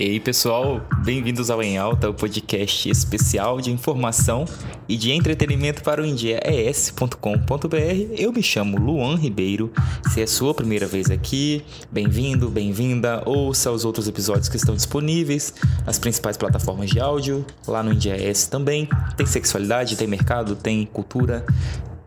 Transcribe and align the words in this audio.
E 0.00 0.02
aí, 0.02 0.18
pessoal, 0.18 0.80
bem-vindos 1.04 1.50
ao 1.50 1.62
Em 1.62 1.76
Alta, 1.76 2.08
o 2.08 2.14
podcast 2.14 2.88
especial 2.88 3.60
de 3.60 3.70
informação 3.70 4.46
e 4.88 4.96
de 4.96 5.12
entretenimento 5.12 5.82
para 5.82 6.00
o 6.00 6.06
indiaes.com.br. 6.06 7.76
Eu 8.16 8.32
me 8.32 8.42
chamo 8.42 8.78
Luan 8.78 9.16
Ribeiro. 9.16 9.70
Se 10.10 10.22
é 10.22 10.26
sua 10.26 10.54
primeira 10.54 10.86
vez 10.86 11.10
aqui, 11.10 11.62
bem-vindo, 11.92 12.48
bem-vinda. 12.48 13.22
Ouça 13.26 13.70
os 13.70 13.84
outros 13.84 14.08
episódios 14.08 14.48
que 14.48 14.56
estão 14.56 14.74
disponíveis 14.74 15.52
nas 15.84 15.98
principais 15.98 16.38
plataformas 16.38 16.88
de 16.88 16.98
áudio, 16.98 17.44
lá 17.68 17.82
no 17.82 17.92
Indiaes 17.92 18.46
também. 18.46 18.88
Tem 19.18 19.26
sexualidade, 19.26 19.96
tem 19.96 20.06
mercado, 20.06 20.56
tem 20.56 20.86
cultura, 20.86 21.44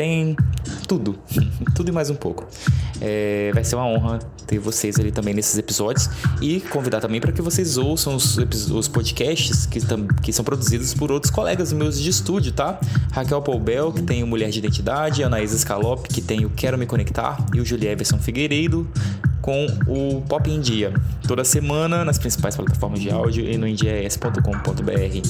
tem 0.00 0.34
tudo, 0.88 1.14
tudo 1.76 1.90
e 1.90 1.92
mais 1.92 2.08
um 2.08 2.14
pouco. 2.14 2.48
É, 3.02 3.50
vai 3.52 3.62
ser 3.62 3.76
uma 3.76 3.84
honra 3.84 4.18
ter 4.46 4.58
vocês 4.58 4.98
ali 4.98 5.12
também 5.12 5.34
nesses 5.34 5.58
episódios 5.58 6.08
e 6.40 6.58
convidar 6.58 7.00
também 7.00 7.20
para 7.20 7.30
que 7.32 7.42
vocês 7.42 7.76
ouçam 7.76 8.16
os, 8.16 8.38
os 8.38 8.88
podcasts 8.88 9.66
que, 9.66 9.78
que 10.22 10.32
são 10.32 10.42
produzidos 10.42 10.94
por 10.94 11.12
outros 11.12 11.30
colegas 11.30 11.70
meus 11.70 12.00
de 12.00 12.08
estúdio, 12.08 12.50
tá? 12.52 12.80
Raquel 13.12 13.42
Paubel, 13.42 13.92
que 13.92 14.00
tem 14.00 14.22
o 14.22 14.26
Mulher 14.26 14.48
de 14.48 14.58
Identidade, 14.58 15.22
Anaísa 15.22 15.58
Scalop, 15.58 16.06
que 16.06 16.22
tem 16.22 16.46
o 16.46 16.50
Quero 16.50 16.78
Me 16.78 16.86
Conectar, 16.86 17.36
e 17.54 17.60
o 17.60 17.64
Julie 17.64 17.88
Everson 17.88 18.18
Figueiredo, 18.18 18.88
com 19.42 19.66
o 19.86 20.22
Pop 20.22 20.50
em 20.50 20.60
Dia, 20.60 20.94
toda 21.28 21.44
semana 21.44 22.06
nas 22.06 22.18
principais 22.18 22.56
plataformas 22.56 23.00
de 23.00 23.10
áudio 23.10 23.44
e 23.44 23.58
no 23.58 23.68
indies.com.br. 23.68 25.20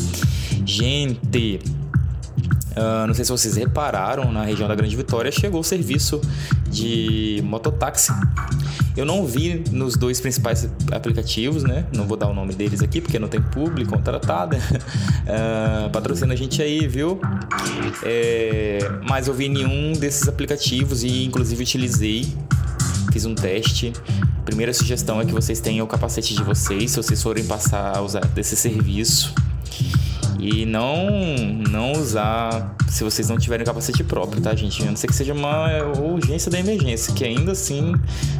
Gente, 0.64 1.58
Uh, 2.80 3.06
não 3.06 3.12
sei 3.12 3.26
se 3.26 3.30
vocês 3.30 3.56
repararam, 3.56 4.32
na 4.32 4.42
região 4.42 4.66
da 4.66 4.74
Grande 4.74 4.96
Vitória 4.96 5.30
chegou 5.30 5.60
o 5.60 5.64
serviço 5.64 6.18
de 6.70 7.42
mototáxi. 7.44 8.10
Eu 8.96 9.04
não 9.04 9.26
vi 9.26 9.62
nos 9.70 9.96
dois 9.96 10.18
principais 10.18 10.66
aplicativos, 10.90 11.62
né? 11.62 11.84
Não 11.94 12.06
vou 12.06 12.16
dar 12.16 12.28
o 12.28 12.32
nome 12.32 12.54
deles 12.54 12.80
aqui 12.80 13.02
porque 13.02 13.18
não 13.18 13.28
tem 13.28 13.42
público 13.42 13.90
contratado. 13.90 14.56
Uh, 14.56 15.90
patrocina 15.92 16.32
a 16.32 16.36
gente 16.36 16.62
aí, 16.62 16.88
viu? 16.88 17.20
É, 18.02 18.78
mas 19.06 19.28
eu 19.28 19.34
vi 19.34 19.50
nenhum 19.50 19.92
desses 19.92 20.26
aplicativos 20.26 21.04
e 21.04 21.24
inclusive 21.24 21.62
utilizei. 21.62 22.34
Fiz 23.12 23.26
um 23.26 23.34
teste. 23.34 23.92
Primeira 24.46 24.72
sugestão 24.72 25.20
é 25.20 25.26
que 25.26 25.32
vocês 25.32 25.60
tenham 25.60 25.84
o 25.84 25.88
capacete 25.88 26.34
de 26.34 26.42
vocês, 26.42 26.92
se 26.92 26.96
vocês 26.96 27.22
forem 27.22 27.44
passar 27.44 27.94
a 27.94 28.00
usar 28.00 28.24
desse 28.28 28.56
serviço 28.56 29.34
e 30.40 30.64
não 30.64 31.08
não 31.68 31.92
usar 31.92 32.74
se 32.88 33.04
vocês 33.04 33.28
não 33.28 33.38
tiverem 33.38 33.64
capacete 33.64 34.02
próprio, 34.02 34.42
tá, 34.42 34.54
gente? 34.54 34.82
A 34.82 34.86
não 34.86 34.96
ser 34.96 35.06
que 35.06 35.14
seja 35.14 35.32
uma 35.32 35.82
urgência 36.00 36.50
da 36.50 36.58
emergência, 36.58 37.14
que 37.14 37.24
ainda 37.24 37.52
assim 37.52 37.94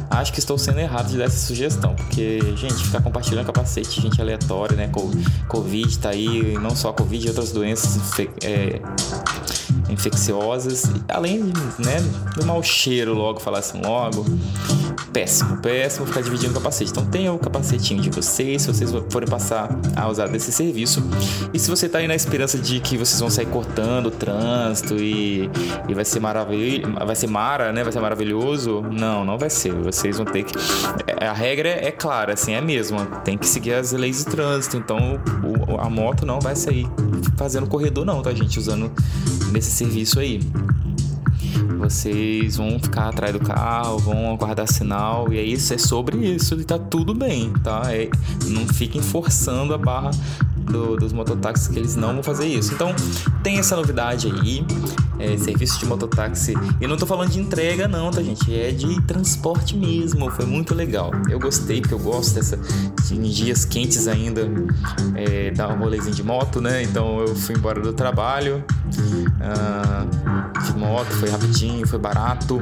acho 0.09 0.33
que 0.33 0.39
estou 0.39 0.57
sendo 0.57 0.79
errado 0.79 1.09
de 1.09 1.17
dar 1.17 1.25
essa 1.25 1.45
sugestão, 1.45 1.95
porque, 1.95 2.39
gente, 2.57 2.75
ficar 2.75 3.01
compartilhando 3.01 3.45
capacete, 3.45 4.01
gente 4.01 4.19
aleatória, 4.19 4.75
né? 4.75 4.89
Covid 5.47 5.99
tá 5.99 6.09
aí, 6.09 6.57
não 6.59 6.75
só 6.75 6.91
Covid, 6.91 7.29
outras 7.29 7.51
doenças 7.51 7.97
é, 8.43 8.81
infecciosas, 9.91 10.85
além 11.07 11.43
né, 11.77 11.99
do 12.35 12.45
mau 12.45 12.63
cheiro 12.63 13.13
logo, 13.13 13.39
falar 13.39 13.59
assim 13.59 13.81
logo. 13.81 14.25
Péssimo, 15.11 15.57
péssimo 15.57 16.05
ficar 16.05 16.21
dividindo 16.21 16.51
o 16.51 16.55
capacete. 16.55 16.91
Então 16.91 17.05
tenha 17.05 17.33
o 17.33 17.37
capacetinho 17.37 18.01
de 18.01 18.09
vocês, 18.09 18.61
se 18.61 18.67
vocês 18.67 18.91
forem 19.09 19.27
passar 19.27 19.69
a 19.95 20.07
usar 20.07 20.27
desse 20.27 20.51
serviço. 20.51 21.03
E 21.53 21.59
se 21.59 21.69
você 21.69 21.89
tá 21.89 21.99
aí 21.99 22.07
na 22.07 22.15
esperança 22.15 22.57
de 22.57 22.79
que 22.79 22.97
vocês 22.97 23.19
vão 23.19 23.29
sair 23.29 23.47
cortando 23.47 24.07
o 24.07 24.11
trânsito 24.11 24.95
e, 24.95 25.49
e 25.87 25.93
vai 25.93 26.05
ser 26.05 26.19
maravilhoso, 26.19 26.93
vai 27.05 27.15
ser 27.15 27.27
mara, 27.27 27.73
né? 27.73 27.83
Vai 27.83 27.91
ser 27.91 27.99
maravilhoso. 27.99 28.81
Não, 28.81 29.25
não 29.25 29.37
vai 29.37 29.49
ser. 29.49 29.73
Vocês 29.73 30.17
vão 30.17 30.25
ter 30.25 30.43
que. 30.43 30.53
É, 31.19 31.27
a 31.27 31.33
regra 31.33 31.69
é 31.69 31.91
clara, 31.91 32.33
assim, 32.33 32.53
é 32.53 32.57
a 32.57 32.61
mesma. 32.61 33.05
Tem 33.23 33.37
que 33.37 33.47
seguir 33.47 33.73
as 33.73 33.91
leis 33.91 34.19
de 34.19 34.25
trânsito. 34.25 34.77
Então 34.77 35.19
o, 35.43 35.79
a 35.79 35.89
moto 35.89 36.25
não 36.25 36.39
vai 36.39 36.55
sair 36.55 36.87
fazendo 37.37 37.67
corredor, 37.67 38.05
não, 38.05 38.21
tá, 38.21 38.33
gente? 38.33 38.57
Usando 38.59 38.91
nesse 39.51 39.71
serviço 39.81 40.19
aí. 40.19 40.39
Vocês 41.79 42.57
vão 42.57 42.79
ficar 42.79 43.09
atrás 43.09 43.33
do 43.33 43.39
carro, 43.39 43.97
vão 43.97 44.31
aguardar 44.31 44.67
sinal, 44.67 45.33
e 45.33 45.39
aí 45.39 45.53
isso 45.53 45.73
é 45.73 45.77
sobre 45.77 46.17
isso 46.17 46.59
e 46.59 46.63
tá 46.63 46.77
tudo 46.77 47.13
bem, 47.15 47.51
tá? 47.63 47.81
É, 47.87 48.07
não 48.45 48.67
fiquem 48.67 49.01
forçando 49.01 49.73
a 49.73 49.77
barra 49.77 50.11
do, 50.71 50.95
dos 50.95 51.13
mototáxis 51.13 51.67
que 51.67 51.77
eles 51.77 51.95
não 51.95 52.13
vão 52.13 52.23
fazer 52.23 52.47
isso. 52.47 52.73
Então, 52.73 52.95
tem 53.43 53.59
essa 53.59 53.75
novidade 53.75 54.27
aí, 54.27 54.65
é, 55.19 55.37
serviço 55.37 55.79
de 55.79 55.85
mototáxi. 55.85 56.53
E 56.79 56.87
não 56.87 56.97
tô 56.97 57.05
falando 57.05 57.29
de 57.29 57.39
entrega, 57.39 57.87
não, 57.87 58.09
tá, 58.11 58.21
gente? 58.21 58.53
É 58.53 58.71
de 58.71 59.01
transporte 59.01 59.77
mesmo. 59.77 60.29
Foi 60.31 60.45
muito 60.45 60.73
legal. 60.73 61.11
Eu 61.29 61.39
gostei, 61.39 61.81
porque 61.81 61.93
eu 61.93 61.99
gosto 61.99 62.35
dessa. 62.35 62.59
Em 63.11 63.21
dias 63.23 63.65
quentes 63.65 64.07
ainda, 64.07 64.49
é, 65.15 65.51
dar 65.51 65.69
um 65.69 65.79
rolezinho 65.79 66.15
de 66.15 66.23
moto, 66.23 66.61
né? 66.61 66.81
Então, 66.81 67.19
eu 67.19 67.35
fui 67.35 67.55
embora 67.55 67.79
do 67.81 67.91
trabalho. 67.93 68.63
Uh, 69.41 70.61
de 70.63 70.77
moto, 70.77 71.09
foi 71.11 71.29
rapidinho, 71.29 71.87
foi 71.87 71.99
barato, 71.99 72.61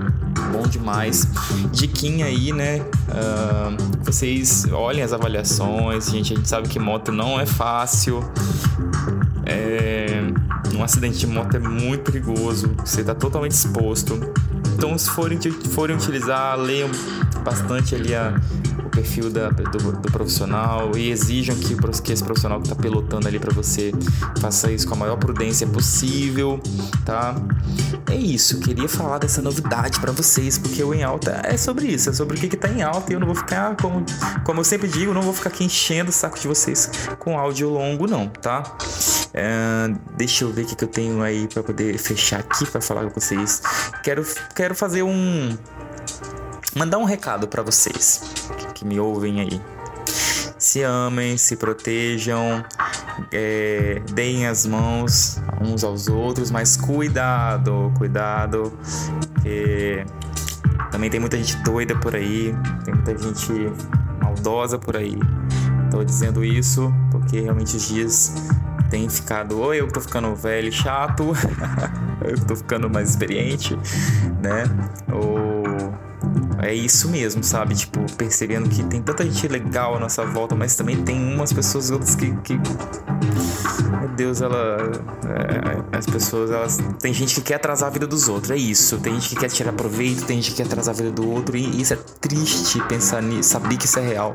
bom 0.51 0.63
demais. 0.63 1.27
Diquinha 1.71 2.25
aí, 2.25 2.51
né? 2.51 2.79
Uh, 2.79 4.03
vocês 4.03 4.65
olhem 4.71 5.03
as 5.03 5.13
avaliações, 5.13 6.09
gente. 6.09 6.33
A 6.33 6.35
gente 6.35 6.49
sabe 6.49 6.67
que 6.67 6.79
moto 6.79 7.11
não 7.11 7.39
é 7.39 7.45
fácil. 7.45 8.23
É, 9.45 10.21
um 10.75 10.83
acidente 10.83 11.17
de 11.17 11.27
moto 11.27 11.55
é 11.55 11.59
muito 11.59 12.11
perigoso, 12.11 12.71
você 12.85 13.01
está 13.01 13.15
totalmente 13.15 13.51
exposto. 13.51 14.19
Então, 14.75 14.97
se 14.97 15.09
forem, 15.09 15.39
forem 15.71 15.95
utilizar, 15.95 16.57
leiam 16.57 16.89
bastante 17.49 17.95
ali 17.95 18.13
a, 18.13 18.39
o 18.85 18.89
perfil 18.89 19.31
da, 19.31 19.49
do, 19.49 19.91
do, 19.93 20.11
profissional 20.11 20.95
e 20.95 21.09
exijam 21.09 21.55
que, 21.55 21.75
que 22.03 22.13
esse 22.13 22.23
profissional 22.23 22.59
que 22.61 22.67
está 22.67 22.79
pilotando 22.79 23.27
ali 23.27 23.39
para 23.39 23.51
você 23.51 23.91
faça 24.39 24.71
isso 24.71 24.87
com 24.87 24.93
a 24.93 24.97
maior 24.97 25.17
prudência 25.17 25.65
possível, 25.65 26.59
tá? 27.03 27.35
É 28.07 28.15
isso, 28.15 28.59
queria 28.59 28.87
falar 28.87 29.17
dessa 29.17 29.41
novidade 29.41 29.99
para 29.99 30.11
vocês, 30.11 30.57
porque 30.57 30.83
o 30.83 30.93
Em 30.93 31.03
Alta 31.03 31.41
é 31.43 31.57
sobre 31.57 31.87
isso, 31.87 32.11
é 32.11 32.13
sobre 32.13 32.37
o 32.37 32.39
que, 32.39 32.47
que 32.47 32.57
tá 32.57 32.67
em 32.67 32.81
alta 32.81 33.11
e 33.11 33.15
eu 33.15 33.19
não 33.19 33.27
vou 33.27 33.35
ficar, 33.35 33.75
como, 33.75 34.05
como 34.43 34.59
eu 34.59 34.63
sempre 34.63 34.87
digo, 34.87 35.13
não 35.13 35.21
vou 35.21 35.33
ficar 35.33 35.49
aqui 35.49 35.63
enchendo 35.63 36.09
o 36.09 36.13
saco 36.13 36.39
de 36.39 36.47
vocês 36.47 36.89
com 37.17 37.37
áudio 37.37 37.69
longo, 37.69 38.07
não, 38.07 38.27
tá? 38.27 38.63
É, 39.33 39.91
deixa 40.17 40.43
eu 40.43 40.51
ver 40.51 40.63
o 40.63 40.66
que, 40.66 40.75
que 40.75 40.83
eu 40.83 40.87
tenho 40.87 41.21
aí 41.21 41.47
para 41.47 41.63
poder 41.63 41.97
fechar 41.97 42.39
aqui 42.39 42.66
para 42.66 42.81
falar 42.81 43.05
com 43.09 43.19
vocês. 43.19 43.61
Quero, 44.03 44.25
quero 44.55 44.75
fazer 44.75 45.03
um 45.03 45.55
mandar 46.75 46.97
um 46.97 47.03
recado 47.03 47.47
para 47.47 47.62
vocês 47.62 48.22
que 48.75 48.85
me 48.85 49.00
ouvem 49.00 49.41
aí. 49.41 49.62
Se 50.57 50.84
amem, 50.84 51.38
se 51.38 51.56
protejam, 51.56 52.63
é, 53.31 54.02
deem 54.12 54.46
as 54.46 54.66
mãos 54.66 55.41
uns 55.62 55.84
aos 55.84 56.08
outros, 56.08 56.52
mas 56.52 56.75
cuidado, 56.75 57.91
cuidado, 57.97 58.78
porque 59.34 60.06
também 60.91 61.09
tem 61.09 61.19
muita 61.19 61.38
gente 61.38 61.56
doida 61.63 61.96
por 61.96 62.16
aí, 62.16 62.53
tem 62.84 62.94
muita 62.94 63.18
gente 63.18 63.72
maldosa 64.22 64.78
por 64.78 64.97
aí. 64.97 65.18
Tô 65.90 66.03
dizendo 66.03 66.44
isso 66.44 66.94
porque 67.12 67.40
realmente 67.40 67.78
os 67.78 67.88
dias 67.88 68.34
têm 68.90 69.08
ficado, 69.09 69.59
ou 69.59 69.74
eu 69.74 69.88
tô 69.88 70.02
ficando 70.02 70.35
velho 70.35 70.69
e 70.69 70.72
chato, 70.72 71.31
eu 72.25 72.38
tô 72.46 72.56
ficando 72.56 72.90
mais 72.90 73.12
experiente, 73.12 73.78
né? 74.41 74.63
Ou 75.12 75.48
é 76.62 76.74
isso 76.74 77.09
mesmo, 77.09 77.44
sabe? 77.44 77.75
Tipo, 77.75 78.00
percebendo 78.14 78.70
que 78.70 78.84
tem 78.84 79.02
tanta 79.02 79.24
gente 79.24 79.47
legal 79.47 79.96
à 79.96 80.00
nossa 80.00 80.25
volta, 80.25 80.56
mas 80.56 80.75
também 80.75 81.03
tem 81.03 81.18
umas 81.18 81.53
pessoas 81.53 81.92
outras 81.92 82.16
que. 82.16 82.31
que... 82.38 82.59
Meu 84.00 84.09
Deus, 84.09 84.42
ela. 84.42 84.92
É, 85.25 85.97
as 85.97 86.06
pessoas, 86.06 86.52
elas. 86.52 86.78
Tem 87.00 87.14
gente 87.14 87.36
que 87.36 87.42
quer 87.42 87.56
atrasar 87.56 87.90
a 87.90 87.92
vida 87.92 88.08
dos 88.08 88.28
outros, 88.28 88.52
é 88.52 88.58
isso. 88.58 88.97
Tem 89.00 89.14
gente 89.14 89.30
que 89.30 89.36
quer 89.36 89.50
tirar 89.50 89.74
proveito, 89.74 90.26
tem 90.26 90.41
gente 90.41 90.52
que 90.52 90.58
quer 90.58 90.66
atrasar 90.66 90.94
a 90.94 90.97
vida 90.97 91.11
do 91.11 91.29
outro, 91.29 91.58
e 91.58 91.82
isso 91.82 91.94
é 91.94 91.97
triste 92.20 92.82
pensar 92.88 93.22
nisso, 93.22 93.50
saber 93.50 93.78
que 93.78 93.85
isso 93.85 94.00
é 94.00 94.08
real. 94.08 94.34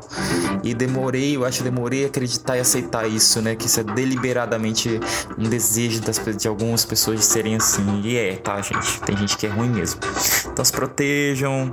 E 0.63 0.73
demorei, 0.73 1.35
eu 1.35 1.45
acho 1.45 1.63
demorei 1.63 2.05
a 2.05 2.07
acreditar 2.07 2.57
e 2.57 2.59
aceitar 2.59 3.07
isso, 3.07 3.41
né? 3.41 3.55
Que 3.55 3.65
isso 3.67 3.79
é 3.79 3.83
deliberadamente 3.83 4.99
um 5.37 5.43
desejo 5.43 6.01
das, 6.01 6.19
de 6.37 6.47
algumas 6.47 6.85
pessoas 6.85 7.19
de 7.19 7.25
serem 7.25 7.55
assim. 7.55 8.01
E 8.03 8.17
é, 8.17 8.35
tá, 8.35 8.61
gente? 8.61 9.01
Tem 9.01 9.15
gente 9.17 9.37
que 9.37 9.45
é 9.45 9.49
ruim 9.49 9.69
mesmo. 9.69 9.99
Então 10.51 10.63
se 10.63 10.71
protejam 10.71 11.71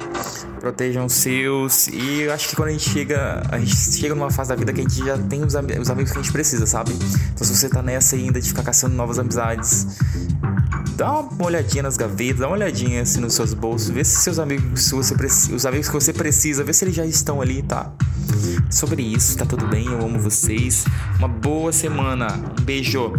protejam 0.61 1.07
os 1.07 1.13
seus. 1.13 1.89
E 1.89 2.23
eu 2.23 2.33
acho 2.33 2.49
que 2.49 2.57
quando 2.57 2.69
a 2.69 2.73
gente 2.73 2.89
chega, 2.89 3.43
a 3.51 3.59
gente 3.59 3.75
chega 3.77 4.15
numa 4.15 4.31
fase 4.31 4.51
da 4.51 4.57
vida 4.57 4.73
que 4.73 4.81
a 4.81 4.85
gente 4.85 5.05
já 5.05 5.19
tem 5.19 5.45
os, 5.45 5.55
os 5.55 5.91
amigos 5.91 6.13
que 6.13 6.19
a 6.19 6.23
gente 6.23 6.33
precisa, 6.33 6.67
sabe? 6.67 6.93
Então 6.93 7.47
se 7.47 7.55
você 7.55 7.69
tá 7.69 7.83
nessa 7.83 8.17
ainda 8.17 8.41
de 8.41 8.49
ficar 8.49 8.63
caçando 8.63 8.95
novas 8.95 9.19
amizades, 9.19 9.99
dá 10.97 11.21
uma 11.21 11.47
olhadinha 11.47 11.83
nas 11.83 11.97
gavetas, 11.97 12.41
dá 12.41 12.47
uma 12.47 12.57
olhadinha 12.57 13.03
assim 13.03 13.21
nos 13.21 13.35
seus 13.35 13.55
bolsos, 13.55 13.91
vê 13.91 14.05
se 14.05 14.17
seus 14.21 14.39
amigos, 14.39 14.83
se 14.83 14.95
você 14.95 15.15
os 15.55 15.67
amigos 15.67 15.89
que 15.89 15.95
você 15.95 16.13
precisa, 16.13 16.65
vê 16.65 16.73
se 16.73 16.85
eles 16.85 16.95
já 16.95 17.05
estão 17.05 17.41
ali, 17.41 17.63
tá? 17.63 17.93
Sobre 18.71 19.03
isso, 19.03 19.37
tá 19.37 19.45
tudo 19.45 19.67
bem, 19.67 19.87
eu 19.87 20.01
amo 20.01 20.19
vocês. 20.19 20.85
Uma 21.19 21.29
boa 21.29 21.73
semana. 21.73 22.29
Um 22.59 22.65
beijo. 22.65 23.13